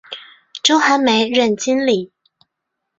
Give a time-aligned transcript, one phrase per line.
[0.63, 2.11] 周寒梅任经理。